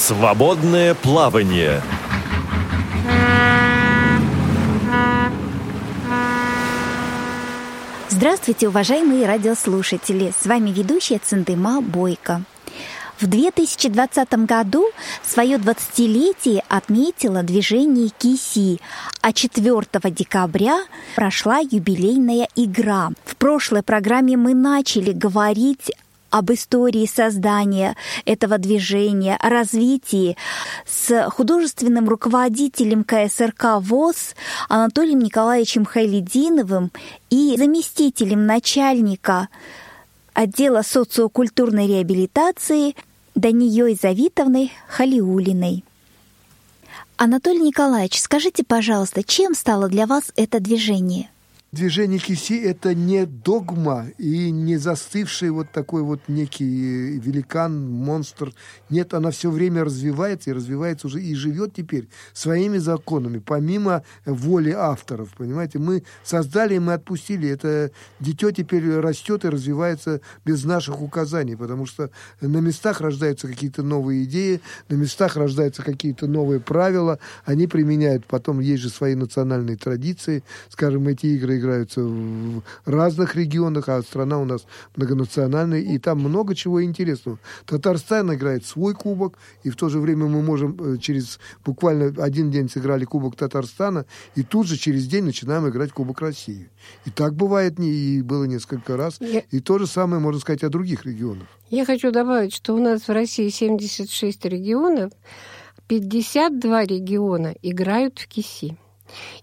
[0.00, 1.82] Свободное плавание.
[8.08, 10.32] Здравствуйте, уважаемые радиослушатели!
[10.40, 12.40] С вами ведущая Цендыма Бойко.
[13.20, 14.86] В 2020 году
[15.22, 18.80] свое 20-летие отметило движение КИСИ,
[19.20, 20.82] а 4 декабря
[21.14, 23.10] прошла юбилейная игра.
[23.26, 25.92] В прошлой программе мы начали говорить
[26.30, 30.36] об истории создания этого движения, о развитии
[30.86, 34.34] с художественным руководителем КСРК ВОЗ
[34.68, 36.90] Анатолием Николаевичем Хайлединовым
[37.28, 39.48] и заместителем начальника
[40.32, 42.94] отдела социокультурной реабилитации
[43.34, 45.84] Данией Завитовной Халиулиной.
[47.16, 51.28] Анатолий Николаевич, скажите, пожалуйста, чем стало для вас это движение–
[51.72, 58.52] Движение Киси– это не догма и не застывший вот такой вот некий великан, монстр.
[58.88, 64.72] Нет, она все время развивается и развивается уже и живет теперь своими законами, помимо воли
[64.72, 65.78] авторов, понимаете.
[65.78, 67.48] Мы создали и мы отпустили.
[67.48, 73.84] Это дитё теперь растет и развивается без наших указаний, потому что на местах рождаются какие-то
[73.84, 79.76] новые идеи, на местах рождаются какие-то новые правила, они применяют, потом есть же свои национальные
[79.76, 84.66] традиции, скажем, эти игры играются в разных регионах, а страна у нас
[84.96, 87.38] многонациональная, и там много чего интересного.
[87.66, 92.50] Татарстан играет свой кубок, и в то же время мы можем э, через буквально один
[92.50, 96.68] день сыграли кубок Татарстана, и тут же через день начинаем играть кубок России.
[97.04, 99.18] И так бывает, и было несколько раз.
[99.20, 99.40] Я...
[99.50, 101.46] И то же самое можно сказать о других регионах.
[101.68, 105.12] Я хочу добавить, что у нас в России 76 регионов,
[105.86, 108.76] 52 региона играют в КИСИ.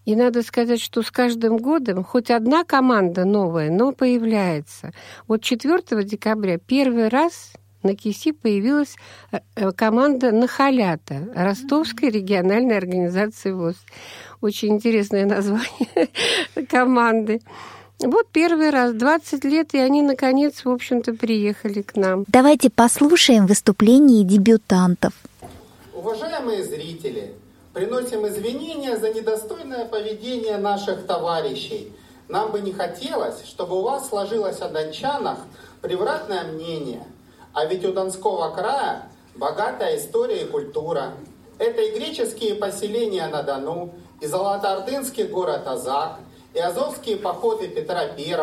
[0.05, 4.91] И надо сказать, что с каждым годом хоть одна команда новая, но появляется.
[5.27, 8.95] Вот 4 декабря первый раз на КИСИ появилась
[9.31, 13.75] э, э, команда «Нахалята» Ростовской региональной организации ВОЗ.
[14.41, 16.09] Очень интересное название
[16.69, 17.39] команды.
[17.99, 22.25] Вот первый раз, 20 лет, и они, наконец, в общем-то, приехали к нам.
[22.27, 25.13] Давайте послушаем выступление дебютантов.
[25.93, 27.33] Уважаемые зрители,
[27.77, 31.93] Приносим извинения за недостойное поведение наших товарищей.
[32.27, 35.37] Нам бы не хотелось, чтобы у вас сложилось о дончанах
[35.83, 37.03] превратное мнение.
[37.53, 39.03] А ведь у Донского края
[39.35, 41.13] богатая история и культура.
[41.59, 46.17] Это и греческие поселения на Дону, и золотоордынский город Азак,
[46.55, 48.37] и азовские походы Петра I,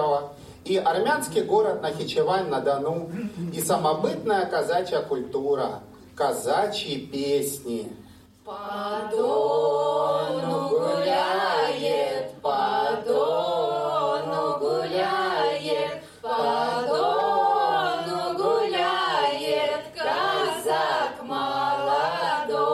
[0.65, 3.11] и армянский город Нахичевань на Дону,
[3.53, 5.81] и самобытная казачья культура,
[6.15, 7.91] казачьи песни–
[8.44, 22.66] по Дону гуляет, по Дону гуляет, по Дону гуляет казак молодой.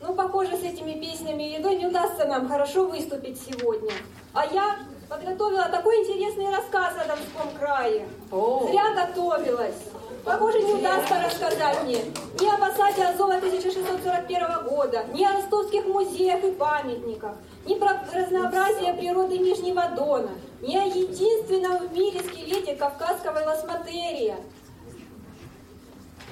[0.00, 3.92] Ну, похоже, с этими песнями и едой не удастся нам хорошо выступить сегодня.
[4.32, 4.78] А я
[5.10, 8.08] подготовила такой интересный рассказ о Донском крае.
[8.32, 8.66] О.
[8.68, 9.82] Зря готовилась.
[10.26, 12.00] Похоже, не удастся рассказать мне
[12.40, 18.92] ни об осаде Азова 1641 года, ни о ростовских музеях и памятниках, ни про разнообразие
[18.94, 20.30] природы Нижнего Дона,
[20.62, 24.38] ни о единственном в мире скелете кавказского лосматерия,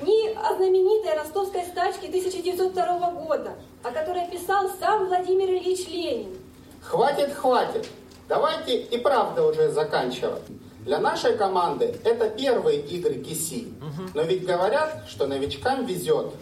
[0.02, 3.52] ни о знаменитой ростовской стачке 1902 года,
[3.84, 6.36] о которой писал сам Владимир Ильич Ленин.
[6.82, 7.88] Хватит, хватит.
[8.28, 10.42] Давайте и правда уже заканчивать.
[10.84, 13.68] Для нашей команды это первые игры КИСИ.
[14.14, 16.34] Но ведь говорят, что новичкам везет.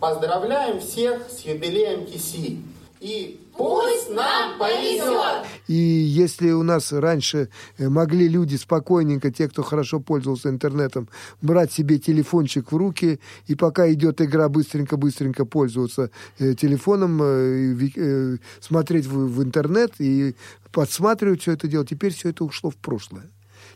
[0.00, 2.62] Поздравляем всех с юбилеем КИСИ.
[3.00, 5.46] И пусть нам повезет!
[5.66, 11.08] И если у нас раньше э, могли люди спокойненько, те, кто хорошо пользовался интернетом,
[11.40, 18.36] брать себе телефончик в руки, и пока идет игра, быстренько-быстренько пользоваться э, телефоном, э, э,
[18.60, 20.34] смотреть в, в интернет и
[20.70, 23.30] подсматривать все это дело, теперь все это ушло в прошлое.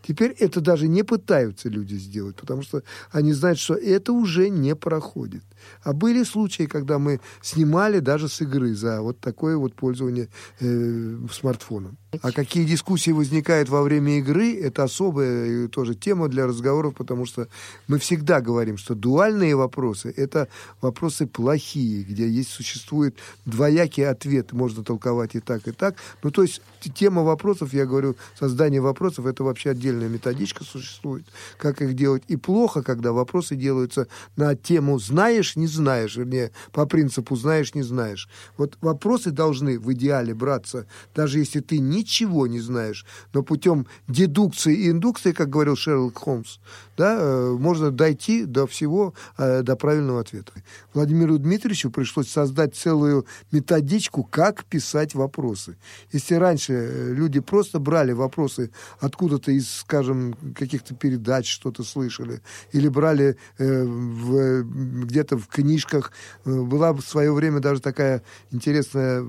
[0.07, 4.77] Теперь это даже не пытаются люди сделать, потому что они знают, что это уже не
[4.77, 5.43] проходит.
[5.83, 10.29] А были случаи, когда мы снимали даже с игры за вот такое вот пользование
[10.61, 11.97] э, смартфоном.
[12.23, 17.49] А какие дискуссии возникают во время игры, это особая тоже тема для разговоров, потому что
[17.89, 20.49] мы всегда говорим, что дуальные вопросы– это
[20.81, 25.97] вопросы плохие, где есть, существует двоякий ответ, можно толковать и так, и так.
[26.23, 26.63] Ну, то есть
[26.95, 31.25] тема вопросов, я говорю, создание вопросов– это вообще отдельная методичка существует,
[31.59, 32.23] как их делать.
[32.29, 34.07] И плохо, когда вопросы делаются
[34.37, 38.29] на тему «знаешь знаешь, не знаешь, вернее, по принципу знаешь, не знаешь.
[38.57, 43.87] Вот вопросы должны в идеале браться, даже если ты ни ничего не знаешь, но путем
[44.09, 46.59] дедукции и индукции, как говорил Шерлок Холмс,
[46.97, 50.53] да, э, можно дойти до всего, э, до правильного ответа.
[50.93, 55.77] Владимиру Дмитриевичу пришлось создать целую методичку, как писать вопросы.
[56.13, 62.43] Если раньше э, люди просто брали вопросы откуда-то из, скажем, каких-то передач, что-то слышали,
[62.73, 64.63] или брали э, в,
[65.05, 66.13] где-то в книжках,
[66.45, 69.25] была в свое время даже такая интересная,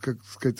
[0.00, 0.58] как сказать,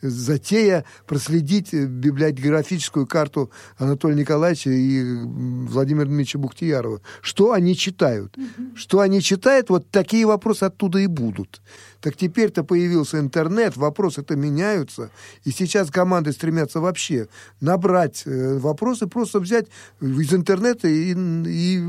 [0.00, 7.00] затея проследить библиографическую карту Анатолия Николаевича и Владимира Дмитриевича Бухтиярова.
[7.20, 8.36] Что они читают?
[8.36, 8.76] Угу.
[8.76, 11.60] Что они читают, вот такие вопросы оттуда и будут.
[12.00, 15.10] Так теперь-то появился интернет, вопросы-то меняются,
[15.44, 17.28] и сейчас команды стремятся вообще
[17.60, 19.66] набрать э, вопросы, просто взять
[20.00, 21.80] из интернета и, и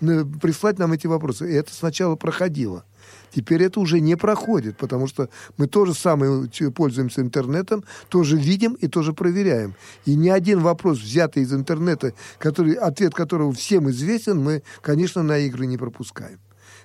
[0.00, 1.50] э, прислать нам эти вопросы.
[1.50, 2.84] И это сначала проходило.
[3.30, 8.88] Теперь это уже не проходит, потому что мы тоже самое пользуемся интернетом, тоже видим и
[8.88, 9.74] тоже проверяем.
[10.04, 15.38] И ни один вопрос, взятый из интернета, который, ответ которого всем известен, мы, конечно, на
[15.38, 16.38] игры не пропускаем.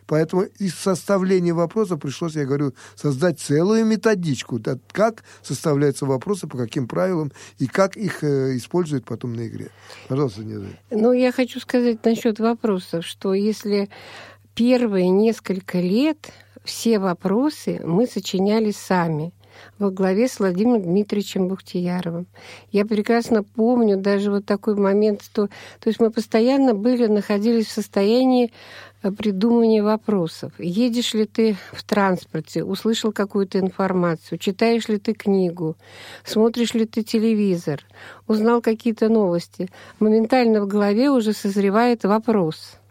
[0.08, 6.58] Поэтому из составления вопроса пришлось, я говорю, создать целую методичку, да, как составляются вопросы, по
[6.58, 9.70] каким правилам и как их э, используют потом на игре.
[10.08, 10.68] Пожалуйста, Нина.
[10.92, 13.90] Ну, я хочу сказать насчет вопросов, что если
[14.56, 16.32] первые несколько лет
[16.64, 19.34] все вопросы мы сочиняли сами
[19.78, 22.28] во главе с Владимиром Дмитриевичем Бухтияровым.
[22.72, 27.72] Я прекрасно помню даже вот такой момент, что то есть мы постоянно были, находились в
[27.72, 28.52] состоянии
[29.12, 30.54] придумывания вопросов.
[30.58, 35.76] Едешь ли ты в транспорте, услышал какую-то информацию, читаешь ли ты книгу,
[36.24, 37.82] смотришь ли ты телевизор,
[38.28, 39.70] узнал какие-то новости.
[40.00, 42.78] Моментально в голове уже созревает вопрос–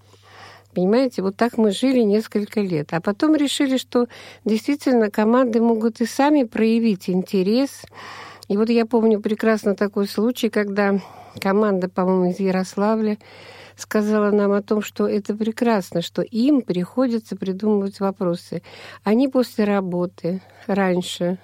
[0.75, 2.94] Понимаете, вот так мы жили несколько лет.
[2.94, 4.06] А потом решили, что
[4.44, 7.82] действительно команды могут и сами проявить интерес.
[8.49, 10.99] И вот я помню прекрасно такой случай, когда
[11.41, 13.19] команда, по-моему, из Ярославля
[13.77, 18.63] сказала нам о том, что это прекрасно, что им приходится придумывать вопросы.
[19.05, 21.39] Они после работы раньше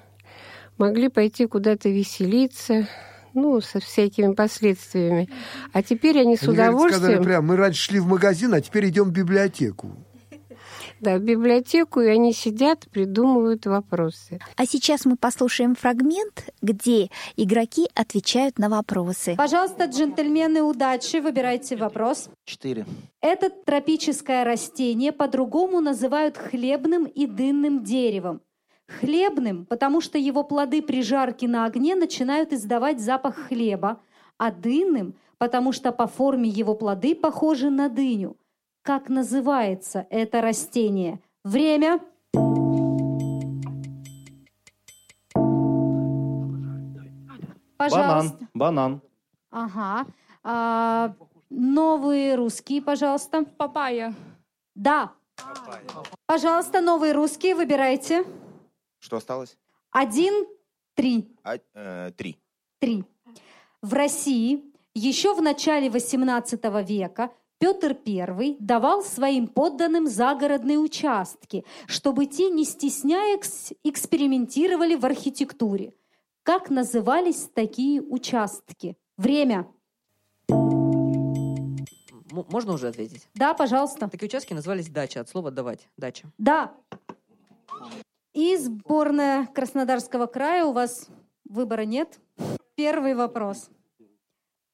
[0.78, 2.88] могли пойти куда-то веселиться,
[3.34, 5.28] ну, со всякими последствиями.
[5.72, 7.04] А теперь они с они удовольствием...
[7.04, 9.96] Сказали прям, мы раньше шли в магазин, а теперь идем в библиотеку.
[11.00, 14.40] Да, в библиотеку, и они сидят, придумывают вопросы.
[14.56, 19.34] А сейчас мы послушаем фрагмент, где игроки отвечают на вопросы.
[19.36, 22.28] Пожалуйста, джентльмены, удачи, выбирайте вопрос.
[22.44, 22.86] Четыре.
[23.20, 28.40] Это тропическое растение по-другому называют хлебным и дынным деревом.
[28.88, 34.00] Хлебным, потому что его плоды при жарке на огне начинают издавать запах хлеба,
[34.38, 38.37] а дынным, потому что по форме его плоды похожи на дыню.
[38.88, 41.20] Как называется это растение?
[41.44, 42.00] Время.
[47.76, 48.38] Пожалуйста.
[48.54, 49.00] Банан.
[49.00, 49.02] Банан.
[49.50, 50.06] Ага.
[50.42, 51.14] А,
[51.50, 53.44] новые русские, пожалуйста.
[53.58, 54.14] Папайя.
[54.74, 55.12] Да.
[55.36, 55.84] Папайя.
[56.24, 58.24] Пожалуйста, новые русские, выбирайте.
[59.00, 59.58] Что осталось?
[59.90, 60.46] Один,
[60.94, 61.30] три.
[61.44, 62.38] А, э, три.
[62.78, 63.04] Три.
[63.82, 64.64] В России
[64.94, 72.64] еще в начале XVIII века Петр I давал своим подданным загородные участки, чтобы те, не
[72.64, 75.92] стесняясь, экспериментировали в архитектуре.
[76.44, 78.96] Как назывались такие участки?
[79.16, 79.66] Время.
[82.48, 83.28] Можно уже ответить?
[83.34, 84.08] Да, пожалуйста.
[84.08, 85.88] Такие участки назывались дача, от слова «давать».
[85.96, 86.30] Дача.
[86.38, 86.74] Да.
[88.34, 91.08] И сборная Краснодарского края, у вас
[91.44, 92.20] выбора нет.
[92.76, 93.68] Первый вопрос.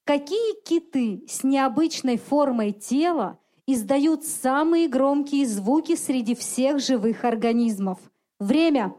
[0.05, 7.99] Какие киты с необычной формой тела издают самые громкие звуки среди всех живых организмов?
[8.39, 8.95] Время.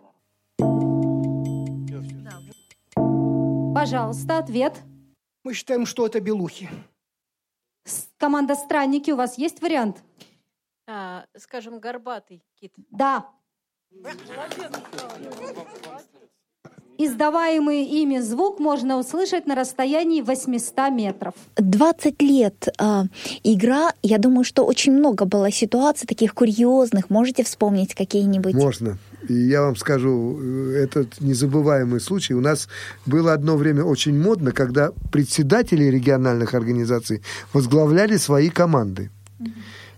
[3.76, 4.82] Пожалуйста, ответ.
[5.44, 6.70] Мы считаем, что это белухи.
[8.18, 10.04] Команда «Странники», у вас есть вариант?
[10.88, 12.74] А, скажем, горбатый кит.
[12.90, 13.30] Да.
[16.98, 21.34] Издаваемый ими звук можно услышать на расстоянии 800 метров.
[21.58, 23.04] 20 лет э,
[23.44, 27.10] игра, я думаю, что очень много было ситуаций таких курьезных.
[27.10, 28.54] Можете вспомнить какие-нибудь?
[28.54, 28.98] Можно.
[29.28, 32.34] И я вам скажу, э, этот незабываемый случай.
[32.34, 32.70] У нас
[33.06, 37.22] было одно время очень модно, когда председатели региональных организаций
[37.54, 39.10] возглавляли свои команды.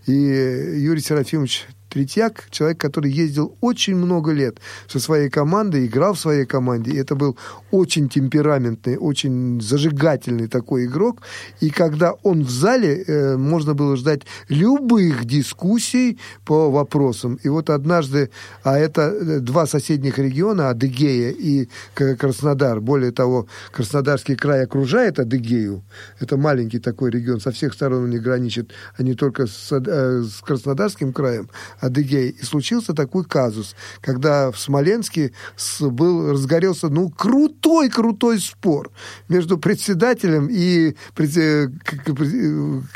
[0.07, 6.19] И Юрий Серафимович Третьяк– человек, который ездил очень много лет со своей командой, играл в
[6.19, 6.91] своей команде.
[6.91, 7.35] И это был
[7.71, 11.23] очень темпераментный, очень зажигательный такой игрок.
[11.59, 17.39] И когда он в зале, э, можно было ждать любых дискуссий по вопросам.
[17.45, 18.29] И вот однажды,
[18.63, 22.79] а это э, два соседних региона, Адыгея и Краснодар.
[22.79, 25.81] Более того, Краснодарский край окружает Адыгею.
[26.19, 30.21] Это маленький такой регион, со всех сторон он не граничит, а не только с, э,
[30.21, 31.49] с Краснодарским краем,
[31.87, 32.29] Адыгей.
[32.29, 35.31] И случился такой казус, когда в Смоленске
[35.79, 38.91] был, разгорелся, ну, крутой-крутой спор
[39.29, 41.67] между председателем и э,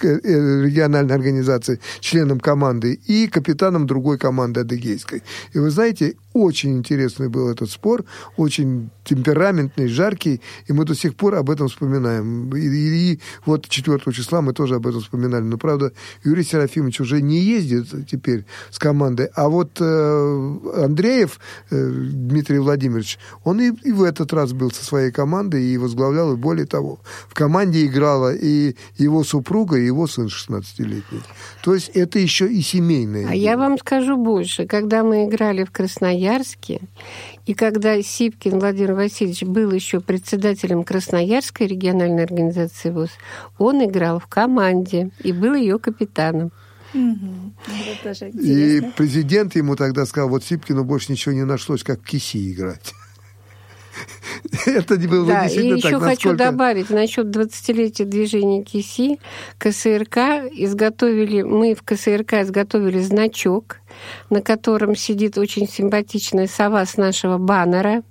[0.01, 5.23] региональной организацией, членом команды, и капитаном другой команды адыгейской.
[5.53, 8.05] И вы знаете, очень интересный был этот спор,
[8.37, 12.55] очень темпераментный, жаркий, и мы до сих пор об этом вспоминаем.
[12.55, 15.43] И, и, и вот 4 числа мы тоже об этом вспоминали.
[15.43, 15.91] Но, правда,
[16.23, 23.19] Юрий Серафимович уже не ездит теперь с командой, а вот э, Андреев э, Дмитрий Владимирович,
[23.43, 26.99] он и, и в этот раз был со своей командой и возглавлял, и более того,
[27.27, 31.21] в команде играла и его супруга, и его сын 16-летний.
[31.63, 33.25] То есть это еще и семейное.
[33.25, 33.41] А дело.
[33.41, 34.65] я вам скажу больше.
[34.65, 36.81] Когда мы играли в Красноярске.
[37.45, 43.09] И когда Сипкин Владимир Васильевич был еще председателем Красноярской региональной организации ВОЗ,
[43.57, 46.51] он играл в команде и был ее капитаном.
[46.93, 52.93] И президент ему тогда сказал, вот Сипкину больше ничего не нашлось, как в КИСИ играть.
[54.65, 55.91] Это не было да, действительно и так.
[55.91, 56.21] еще насколько...
[56.21, 59.19] хочу добавить насчет 20-летия движения КИСИ.
[59.57, 60.17] КСРК
[60.51, 63.77] изготовили, мы в КСРК изготовили значок,
[64.29, 68.03] на котором сидит очень симпатичная сова с нашего баннера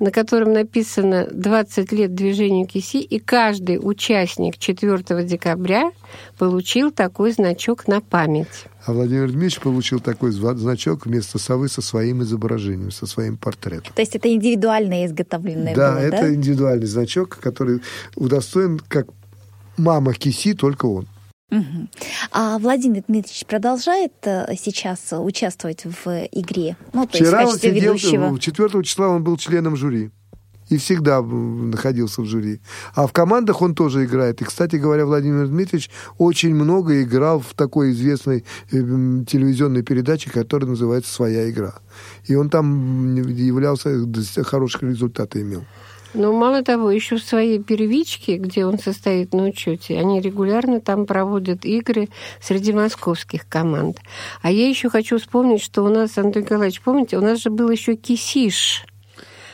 [0.00, 5.92] на котором написано 20 лет движению КИСИ, и каждый участник 4 декабря
[6.38, 8.64] получил такой значок на память.
[8.84, 13.92] А Владимир Дмитриевич получил такой значок вместо совы со своим изображением, со своим портретом.
[13.94, 16.34] То есть это индивидуальное изготовленное да, было, это да?
[16.34, 17.82] индивидуальный значок, который
[18.16, 19.06] удостоен как
[19.76, 21.06] мама Киси, только он.
[21.50, 21.88] Угу.
[22.32, 26.76] А Владимир Дмитриевич продолжает э, сейчас участвовать в игре?
[26.92, 28.38] Ну, то Вчера есть в качестве он сидел, ведущего?
[28.38, 30.10] 4 числа он был членом жюри.
[30.68, 32.60] И всегда находился в жюри.
[32.94, 34.40] А в командах он тоже играет.
[34.40, 40.70] И, кстати говоря, Владимир Дмитриевич очень много играл в такой известной э, телевизионной передаче, которая
[40.70, 41.74] называется «Своя игра».
[42.26, 43.90] И он там являлся,
[44.44, 45.64] хороших результатов имел.
[46.12, 51.06] Но мало того, еще в своей первичке, где он состоит на учете, они регулярно там
[51.06, 52.08] проводят игры
[52.40, 54.00] среди московских команд.
[54.42, 57.70] А я еще хочу вспомнить, что у нас, Андрей Николаевич, помните, у нас же был
[57.70, 58.84] еще кисиш.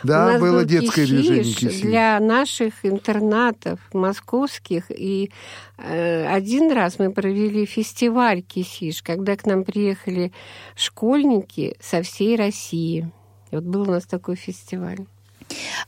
[0.03, 1.81] Да, было был детское кисиш движение кисиш.
[1.81, 4.85] Для наших интернатов московских.
[4.91, 5.31] И
[5.79, 10.33] э, один раз мы провели фестиваль кисиш, когда к нам приехали
[10.75, 13.11] школьники со всей России.
[13.51, 15.07] И вот был у нас такой фестиваль.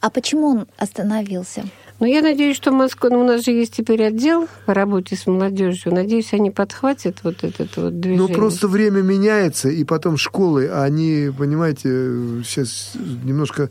[0.01, 1.65] А почему он остановился?
[2.01, 3.11] Ну, я надеюсь, что Москва...
[3.11, 5.93] Ну, у нас же есть теперь отдел по работе с молодежью.
[5.93, 8.29] Надеюсь, они подхватят вот этот вот движение.
[8.29, 13.71] Ну, просто время меняется, и потом школы, они, понимаете, сейчас немножко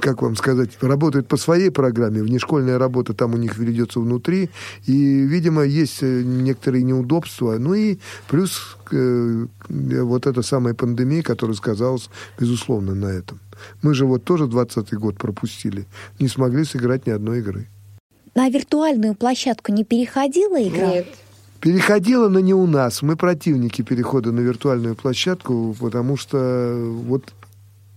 [0.00, 4.50] как вам сказать, работают по своей программе, внешкольная работа там у них ведется внутри,
[4.86, 7.98] и, видимо, есть э, некоторые неудобства, ну и
[8.28, 13.40] плюс э, вот эта самая пандемия, которая сказалась, безусловно, на этом.
[13.82, 15.86] Мы же вот тоже 20 год пропустили,
[16.20, 17.66] не смогли сыграть ни одной игры.
[18.34, 20.86] На виртуальную площадку не переходила игра?
[20.86, 21.06] Нет.
[21.60, 23.00] Переходила, но не у нас.
[23.00, 26.76] Мы противники перехода на виртуальную площадку, потому что
[27.06, 27.32] вот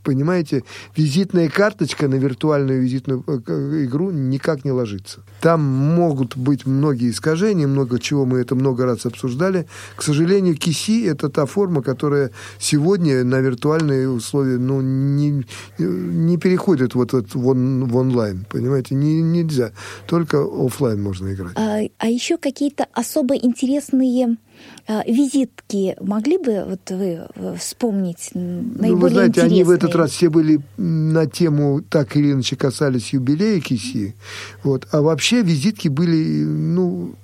[0.07, 0.63] понимаете,
[0.95, 5.19] визитная карточка на виртуальную визитную э, игру никак не ложится.
[5.41, 9.67] Там могут быть многие искажения, много чего мы это много раз обсуждали.
[9.97, 15.45] К сожалению, киси– это та форма, которая сегодня на виртуальные условия ну, не,
[15.77, 19.71] не переходит вот, вот в, в онлайн, понимаете, не, нельзя.
[20.07, 21.57] Только офлайн можно играть.
[21.57, 24.37] А, а еще какие-то особо интересные
[25.05, 29.51] визитки могли бы вот вы э, вспомнить наиболее Ну, вы знаете, интересные?
[29.51, 34.15] они в этот раз все были на тему, так или иначе касались юбилея Киси.
[34.63, 34.87] Вот.
[34.91, 37.15] А вообще визитки были, ну,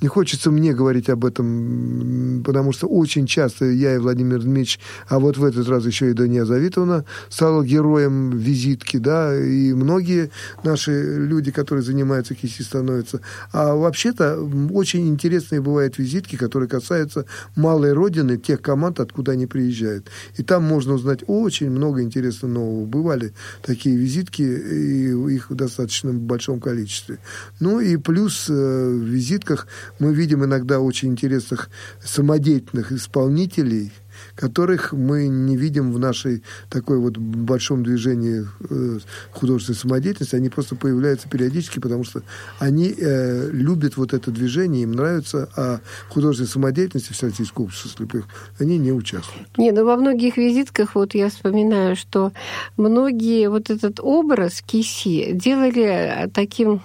[0.00, 5.18] не хочется мне говорить об этом, потому что очень часто я и Владимир Дмитриевич, а
[5.18, 10.30] вот в этот раз еще и Дания Завитовна стала героем визитки, да, и многие
[10.64, 13.20] наши люди, которые занимаются киси, становятся.
[13.52, 14.40] А вообще-то
[14.72, 17.26] очень интересные бывают визитки, которые касаются
[17.56, 20.08] малой родины, тех команд, откуда они приезжают.
[20.36, 22.86] И там можно узнать очень много интересного нового.
[22.86, 27.18] Бывали такие визитки, и их в достаточно большом количестве.
[27.60, 29.66] Ну и плюс э, в визитках
[29.98, 31.70] мы видим иногда очень интересных
[32.02, 33.92] самодеятельных исполнителей,
[34.34, 38.98] которых мы не видим в нашей такой вот большом движении э,
[39.32, 40.36] художественной самодеятельности.
[40.36, 42.22] Они просто появляются периодически, потому что
[42.58, 48.26] они э, любят вот это движение, им нравится, а в художественной самодеятельности Всероссийского общества слепых
[48.58, 49.48] они не участвуют.
[49.58, 52.32] Не, ну во многих визитках вот я вспоминаю, что
[52.76, 56.82] многие вот этот образ киси делали таким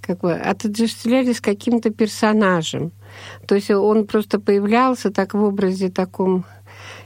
[0.00, 2.92] как бы отождествляли с каким-то персонажем.
[3.46, 6.44] То есть он просто появлялся так в образе таком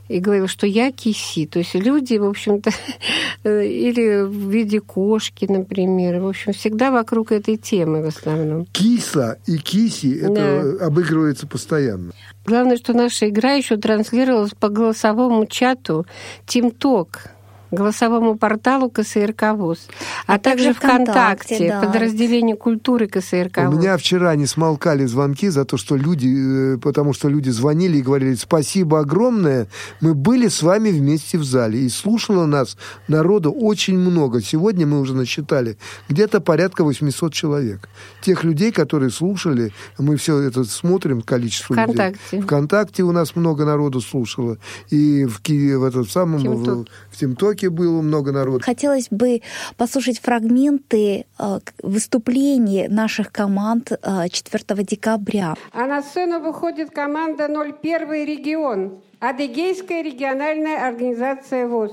[0.09, 1.47] и говорил, что я киси.
[1.47, 2.71] То есть люди, в общем-то,
[3.45, 6.21] или в виде кошки, например.
[6.21, 8.67] В общем, всегда вокруг этой темы в основном.
[8.73, 10.87] Киса и киси это Да.
[10.87, 12.13] обыгрывается постоянно.
[12.45, 16.07] Главное, что наша игра еще транслировалась по голосовому чату
[16.45, 17.31] ТимТок,
[17.71, 19.87] голосовому порталу КСРК ВОЗ,
[20.27, 21.81] а, А также ВКонтакте, ВКонтакте, да.
[21.81, 23.79] подразделению культуры КСРК У ВОЗ.
[23.79, 28.03] меня вчера не смолкали звонки за то, что люди, э, потому что люди звонили и
[28.03, 29.69] говорили, спасибо огромное,
[30.01, 32.77] мы были с вами вместе в зале, и слушало нас
[33.09, 34.41] народу очень много.
[34.43, 35.77] Сегодня мы уже насчитали
[36.09, 37.89] где-то порядка 800 человек.
[38.23, 42.19] Тех людей, которые слушали, мы все это смотрим, количество ВКонтакте.
[42.33, 42.45] людей.
[42.47, 44.59] ВКонтакте у нас много народу слушало,
[44.91, 48.65] и в, Ки- в этом самом, в, в Тимтоке было много народу.
[48.65, 49.43] Хотелось бы
[49.77, 55.55] послушать фрагменты э, выступлений наших команд э, 4 декабря.
[55.73, 61.93] А на сцену выходит команда 01 регион, Адыгейская региональная организация ВОЗ.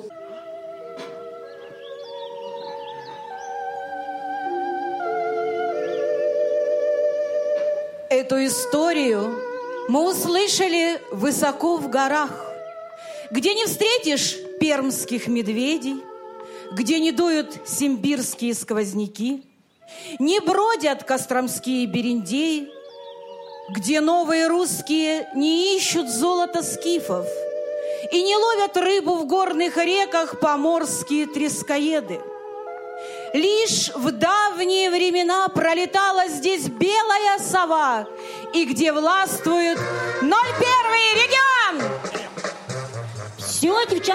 [8.09, 9.37] Эту историю
[9.89, 12.45] мы услышали высоко в горах,
[13.31, 16.03] где не встретишь пермских медведей,
[16.73, 19.43] где не дуют симбирские сквозняки,
[20.19, 22.69] не бродят костромские бериндеи,
[23.69, 27.25] где новые русские не ищут золото скифов
[28.11, 32.19] и не ловят рыбу в горных реках поморские трескоеды.
[33.33, 38.07] Лишь в давние времена пролетала здесь белая сова,
[38.53, 39.77] и где властвует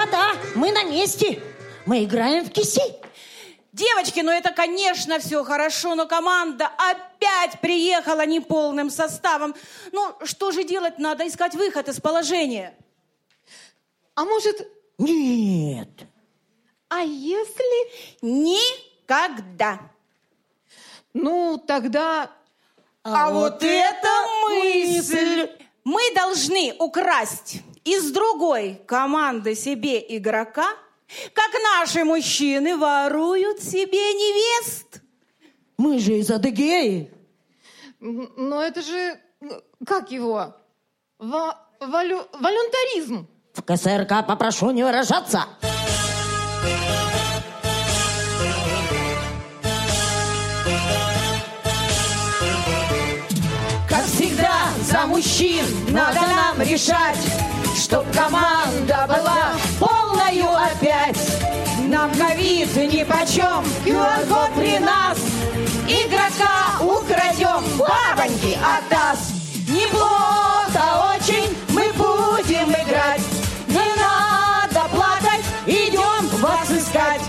[0.03, 1.41] Девчата, мы на месте.
[1.87, 2.83] Мы играем в киси.
[3.73, 9.55] Девочки, ну это, конечно, все хорошо, но команда опять приехала неполным составом.
[9.93, 10.99] Ну, что же делать?
[10.99, 12.75] Надо искать выход из положения.
[14.15, 14.69] А может...
[14.99, 15.89] Нет.
[16.89, 18.23] А если...
[18.23, 19.81] Никогда.
[21.15, 22.31] Ну, тогда...
[23.05, 24.09] А, вот это
[24.49, 25.49] мысль!
[25.85, 30.67] Мы должны украсть из другой команды себе игрока,
[31.33, 35.01] как наши мужчины воруют себе невест.
[35.77, 37.11] Мы же из Адыгеи.
[38.01, 39.19] Но это же...
[39.87, 40.55] Как его?
[41.19, 43.27] Ва- валю- волюнтаризм.
[43.53, 45.47] В КСРК попрошу не выражаться.
[53.89, 57.19] Как всегда, за мужчин надо нам решать,
[57.93, 61.19] чтоб команда была полною опять.
[61.89, 65.19] Нам ковид нипочем, QR-код при нас.
[65.87, 69.35] Игрока украдем, бабоньки отдаст.
[69.69, 73.21] Неплохо очень мы будем играть.
[73.69, 77.21] Не надо плакать, идем вас искать.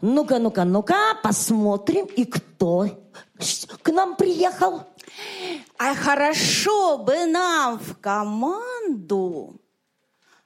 [0.00, 2.88] Ну-ка, ну-ка, ну-ка, посмотрим, и кто
[3.82, 4.82] к нам приехал.
[5.78, 9.60] А хорошо бы нам в команду.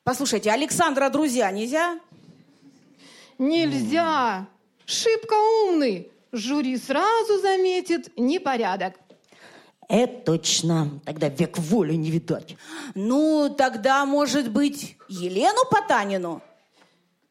[0.04, 2.00] Послушайте, Александра, друзья, нельзя?
[3.38, 4.48] Нельзя.
[4.86, 5.34] Шибко
[5.64, 6.10] умный.
[6.32, 8.94] Жюри сразу заметит непорядок.
[9.88, 11.00] Это точно.
[11.04, 12.56] Тогда век воли не видать.
[12.94, 16.42] Ну, тогда, может быть, Елену Потанину?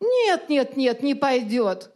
[0.01, 1.91] Нет, нет, нет, не пойдет.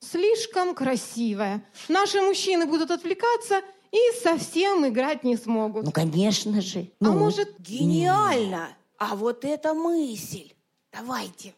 [0.00, 1.62] Слишком красивая.
[1.88, 3.60] Наши мужчины будут отвлекаться
[3.92, 5.84] и совсем играть не смогут.
[5.84, 6.90] Ну, конечно же.
[7.00, 7.58] А может...
[7.60, 8.70] Гениально!
[8.98, 10.52] А вот это мысль.
[10.90, 11.54] Давайте.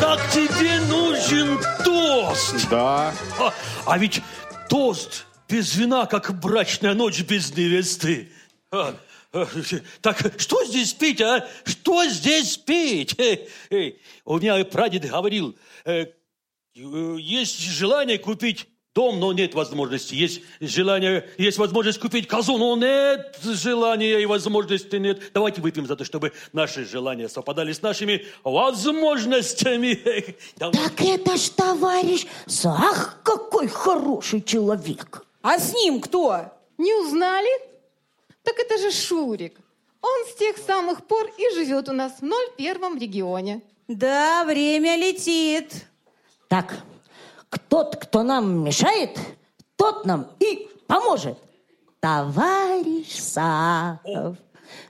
[0.00, 2.68] Так тебе нужен тост.
[2.70, 3.12] Да.
[3.40, 3.52] А,
[3.86, 4.22] а ведь
[4.68, 8.30] тост без вина, как брачная ночь без невесты.
[8.70, 8.94] А,
[9.32, 9.46] а,
[10.00, 11.48] так что здесь пить, а?
[11.64, 13.18] Что здесь пить?
[13.18, 16.06] Эй, эй, у меня прадед говорил, э,
[16.76, 20.14] э, есть желание купить дом, но нет возможности.
[20.14, 25.32] Есть желание, есть возможность купить козу, но нет желания и возможности нет.
[25.34, 30.34] Давайте выпьем за то, чтобы наши желания совпадали с нашими возможностями.
[30.58, 32.26] Так это ж товарищ,
[32.64, 35.24] ах, какой хороший человек.
[35.42, 36.52] А с ним кто?
[36.78, 37.50] Не узнали?
[38.42, 39.58] Так это же Шурик.
[40.00, 42.24] Он с тех самых пор и живет у нас в
[42.58, 43.60] 01 регионе.
[43.88, 45.86] Да, время летит.
[46.48, 46.82] Так,
[47.68, 49.18] тот, кто нам мешает,
[49.76, 51.38] тот нам и поможет.
[52.00, 54.36] Товарищ Сахов,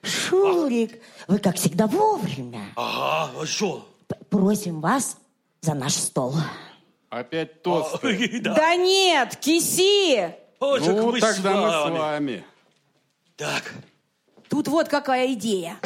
[0.02, 2.66] Шурик, вы, как всегда, вовремя.
[2.76, 3.88] Ага, а что?
[4.28, 5.16] Просим вас
[5.60, 6.34] за наш стол.
[7.08, 8.02] Опять тост.
[8.42, 8.76] Да.
[8.76, 10.34] нет, киси.
[10.58, 12.44] О, так ну, мы с тогда мы с вами.
[13.36, 13.72] Так,
[14.48, 15.76] Тут вот какая идея.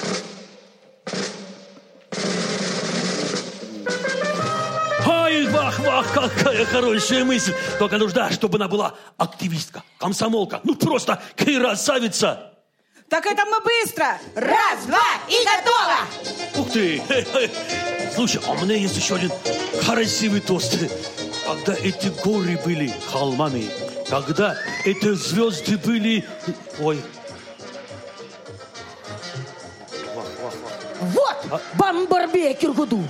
[5.11, 7.53] Ай, вах, вах, какая хорошая мысль.
[7.79, 10.61] Только нужда, чтобы она была активистка, комсомолка.
[10.63, 12.53] Ну, просто красавица.
[13.09, 14.19] Так это мы быстро.
[14.37, 16.61] Раз, два и готово.
[16.65, 17.03] Ух ты!
[18.15, 19.33] Слушай, а у меня есть еще один
[19.85, 20.79] красивый тост.
[21.45, 23.69] Когда эти горы были холмами,
[24.09, 26.25] когда эти звезды были...
[26.79, 27.03] Ой,
[31.01, 33.03] Вот, Бамбарбе Киргуду.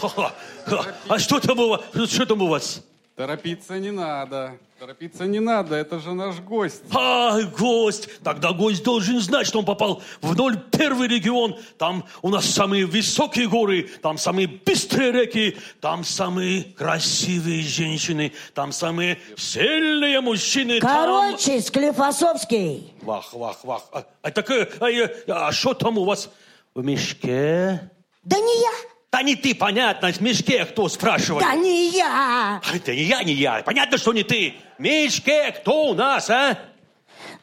[0.00, 0.32] ха-ха,
[0.66, 0.84] ха.
[1.08, 1.80] а что там у вас?
[2.10, 2.82] Что там у вас?
[3.16, 4.58] Торопиться не надо.
[4.80, 6.82] Торопиться не надо, это же наш гость.
[6.90, 8.08] А, гость!
[8.24, 11.56] Тогда гость должен знать, что он попал в 01 регион.
[11.78, 18.72] Там у нас самые высокие горы, там самые быстрые реки, там самые красивые женщины, там
[18.72, 20.80] самые сильные мужчины.
[20.80, 20.90] там-
[21.30, 22.92] Короче, Склифосовский.
[23.00, 23.82] Вах, вах, вах.
[23.92, 26.28] А, а так, э, а, э, а что там у вас
[26.74, 27.90] в мешке?
[28.24, 28.70] Да не я,
[29.14, 31.46] Да не ты, понятно, в мешке кто спрашивает?
[31.46, 32.60] да не я.
[32.60, 33.62] А, Это не я, не я.
[33.64, 34.56] Понятно, что не ты.
[34.76, 36.58] В мешке кто у нас, а?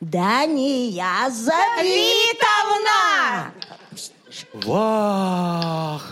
[0.01, 1.53] Да не я, Завитовна.
[4.51, 6.11] Вах!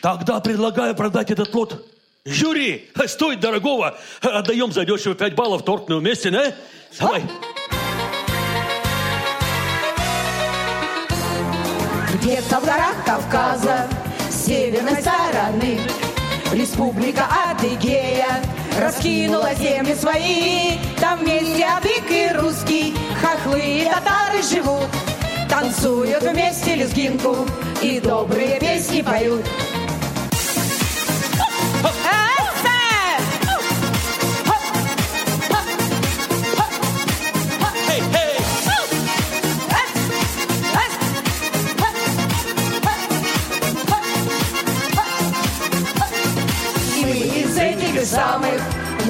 [0.00, 1.84] Тогда предлагаю продать этот лот.
[2.24, 3.98] Жюри, стоит дорогого.
[4.20, 6.54] Отдаем за дешево 5 баллов торкну вместе, да?
[7.00, 7.24] Давай.
[12.14, 13.88] Где-то в горах Кавказа,
[14.44, 15.78] северной стороны,
[16.52, 18.42] Республика Адыгея
[18.78, 20.78] раскинула земли свои.
[21.00, 24.88] Там вместе адык и русский, хохлы и татары живут.
[25.48, 27.36] Танцуют вместе лезгинку
[27.82, 29.44] и добрые песни поют.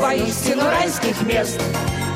[0.05, 1.59] Воистину райских мест.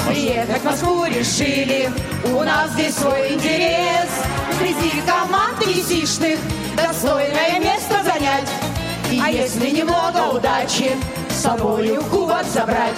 [0.07, 1.91] Приехать в Москву решили,
[2.25, 4.11] у нас здесь свой интерес.
[4.59, 6.39] Среди команд кисишных
[6.77, 8.51] достойное место занять.
[9.11, 10.91] И если немного удачи,
[11.31, 12.95] с собою кубок забрать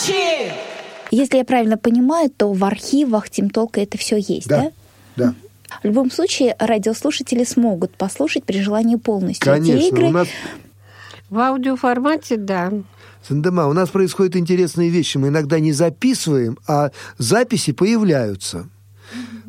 [0.00, 0.52] удачи!
[1.10, 4.70] Если я правильно понимаю, то в архивах Тимтолка это все есть, да?
[5.16, 5.34] Да.
[5.82, 10.06] В любом случае, радиослушатели смогут послушать при желании полностью эти Конечно, игры.
[10.06, 10.28] у нас
[11.28, 12.72] В аудиоформате, да.
[13.26, 15.16] Сандема, у нас происходят интересные вещи.
[15.18, 18.68] Мы иногда не записываем, а записи появляются.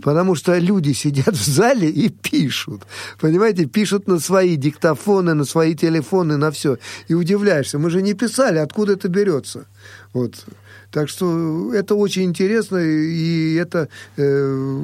[0.02, 2.84] Потому что люди сидят в зале и пишут.
[3.20, 6.78] Понимаете, пишут на свои диктофоны, на свои телефоны, на все.
[7.08, 9.68] И удивляешься, мы же не писали, откуда это берется.
[10.14, 10.46] Вот.
[10.92, 14.82] Так что это очень интересно, и это э,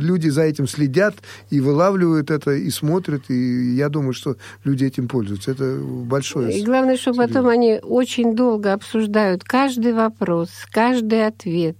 [0.00, 1.16] люди за этим следят
[1.50, 5.50] и вылавливают это, и смотрят, и я думаю, что люди этим пользуются.
[5.50, 6.56] Это большое.
[6.56, 11.76] И главное, что потом они очень долго обсуждают каждый вопрос, каждый ответ.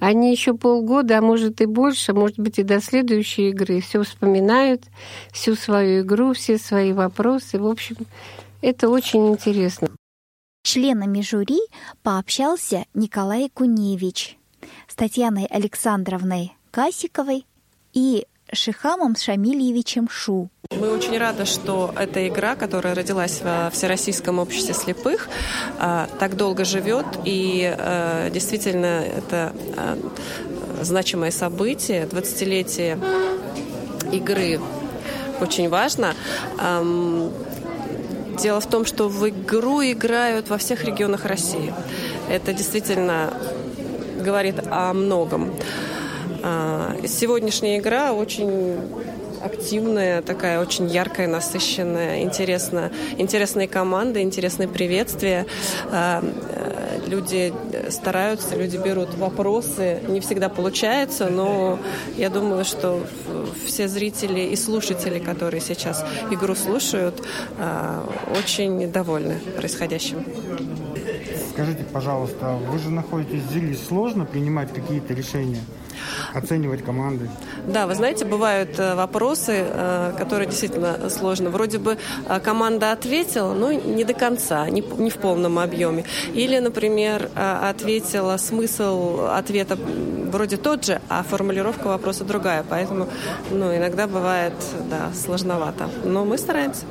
[0.00, 4.84] Они еще полгода, а может и больше, может быть и до следующей игры, все вспоминают,
[5.32, 7.58] всю свою игру, все свои вопросы.
[7.58, 7.96] В общем,
[8.62, 9.90] это очень интересно.
[10.72, 11.60] Членами жюри
[12.02, 14.38] пообщался Николай Куневич
[14.88, 17.44] с Татьяной Александровной Касиковой
[17.92, 20.48] и Шихамом Шамильевичем Шу.
[20.70, 25.28] Мы очень рады, что эта игра, которая родилась во Всероссийском обществе слепых,
[25.78, 27.04] а, так долго живет.
[27.26, 29.98] И а, действительно, это а,
[30.80, 32.98] значимое событие, 20-летие
[34.10, 34.58] игры
[35.38, 36.14] очень важно.
[38.38, 41.72] Дело в том, что в игру играют во всех регионах России.
[42.30, 43.32] Это действительно
[44.20, 45.52] говорит о многом.
[46.42, 48.78] А, сегодняшняя игра очень
[49.42, 55.46] активная, такая очень яркая, насыщенная, интересная, интересные команды, интересные приветствия.
[57.02, 57.52] А, э, люди
[57.90, 60.00] стараются, люди берут вопросы.
[60.08, 61.78] Не всегда получается, но
[62.16, 63.00] я думаю, что
[63.66, 67.22] все зрители и слушатели, которые сейчас игру слушают,
[67.58, 70.24] а, очень довольны происходящим.
[71.50, 75.60] Скажите, пожалуйста, вы же находитесь здесь, сложно принимать какие-то решения?
[76.34, 77.28] Оценивать команды.
[77.66, 81.50] Да, вы знаете, бывают э, вопросы, э, которые действительно сложно.
[81.50, 86.04] Вроде бы э, команда ответила, но не до конца, не, не в полном объеме.
[86.34, 89.76] Или, например, ответила, смысл ответа
[90.32, 92.64] вроде тот же, а формулировка вопроса другая.
[92.68, 93.08] Поэтому
[93.50, 94.54] ну, иногда бывает
[94.90, 95.88] да, сложновато.
[96.04, 96.84] Но мы стараемся.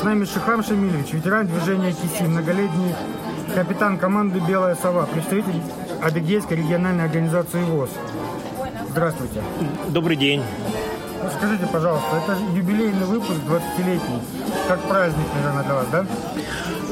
[0.00, 2.94] С нами Шихам Шамилевич, ветеран движения КИСИ, многолетний
[3.54, 5.60] капитан команды «Белая сова», представитель
[6.02, 7.90] Адыгейской региональной организации ВОЗ.
[8.98, 9.40] Здравствуйте.
[9.90, 10.42] Добрый день.
[11.22, 14.18] Ну, скажите, пожалуйста, это юбилейный выпуск 20-летний.
[14.66, 16.06] Как праздник, наверное, для вас, да?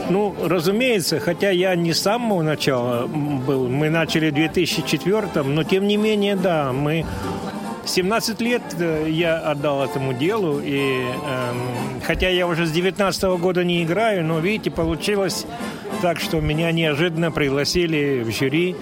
[0.09, 3.67] Ну, разумеется, хотя я не с самого начала был.
[3.67, 7.05] Мы начали в 2004 но тем не менее, да, мы
[7.85, 11.53] 17 лет э, я отдал этому делу, и э,
[12.07, 15.45] хотя я уже с 19 -го года не играю, но, видите, получилось
[16.03, 18.77] так, что меня неожиданно пригласили в жюри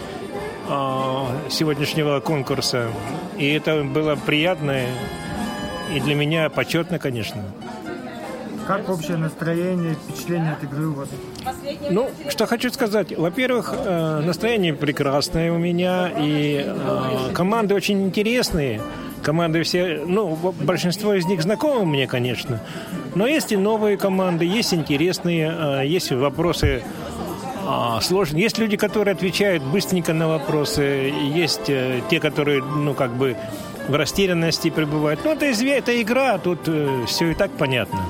[1.50, 2.90] сегодняшнего конкурса.
[3.38, 4.80] И это было приятно
[5.92, 7.42] и для меня почетно, конечно.
[8.66, 11.08] Как общее настроение, впечатление от игры у вас?
[11.90, 13.16] Ну, что хочу сказать.
[13.16, 18.80] Во-первых, э, настроение прекрасное у меня, и э, команды очень интересные.
[19.22, 22.60] Команды все, ну, большинство из них знакомы мне, конечно.
[23.14, 26.82] Но есть и новые команды, есть интересные, э, есть вопросы
[28.02, 28.42] сложные.
[28.42, 33.36] Есть люди, которые отвечают быстренько на вопросы, есть те, которые, ну, как бы
[33.88, 35.20] в растерянности пребывают.
[35.24, 36.68] Ну, это, это игра, тут
[37.06, 38.00] все и так понятно.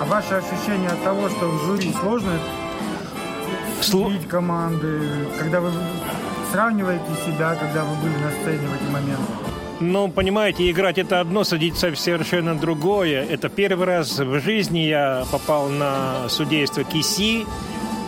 [0.00, 2.32] А ваше ощущение от того, что в жюри сложно
[3.80, 5.00] судить команды,
[5.38, 5.70] когда вы
[6.52, 9.22] сравниваете себя, когда вы были на сцене в эти моменты?
[9.80, 13.24] Ну, понимаете, играть это одно, садиться совершенно другое.
[13.24, 17.46] Это первый раз в жизни я попал на судейство КИСИ,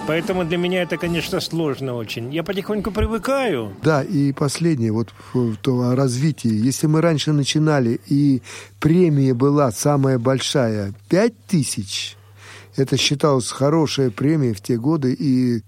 [0.06, 2.34] Поэтому для меня это, конечно, сложно очень.
[2.34, 3.76] Я потихоньку привыкаю.
[3.82, 5.14] Да, и последнее, вот
[5.62, 6.58] то развитие.
[6.58, 8.42] Если мы раньше начинали, и
[8.80, 12.16] премия была самая большая, 5 тысяч,
[12.76, 15.62] это считалось хорошая премия в те годы, и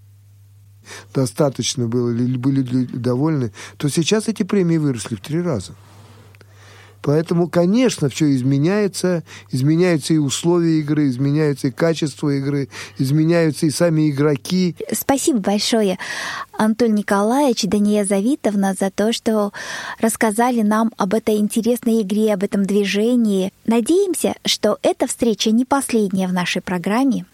[1.14, 5.74] достаточно было, были довольны, то сейчас эти премии выросли в три раза.
[7.02, 9.24] Поэтому, конечно, все изменяется.
[9.50, 14.76] Изменяются и условия игры, изменяются и качество игры, изменяются и сами игроки.
[14.92, 15.98] Спасибо большое,
[16.52, 19.52] Антон Николаевич и Дания Завитовна, за то, что
[20.00, 23.52] рассказали нам об этой интересной игре, об этом движении.
[23.66, 27.26] Надеемся, что эта встреча не последняя в нашей программе.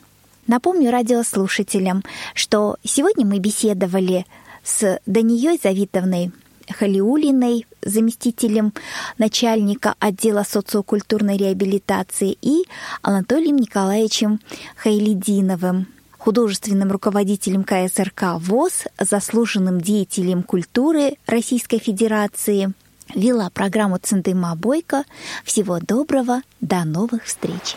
[0.46, 2.02] Напомню радиослушателям,
[2.34, 4.24] что сегодня мы беседовали
[4.64, 6.32] с Данией Завитовной
[6.72, 8.72] Халиулиной, заместителем
[9.18, 12.64] начальника отдела социокультурной реабилитации, и
[13.02, 14.40] Анатолием Николаевичем
[14.76, 15.86] Хайлидиновым,
[16.18, 22.72] художественным руководителем КСРК ВОЗ, заслуженным деятелем культуры Российской Федерации.
[23.14, 25.04] Вела программу Центыма Бойко.
[25.44, 27.76] Всего доброго, до новых встреч.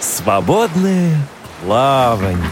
[0.00, 1.16] Свободное
[1.62, 2.50] плавание.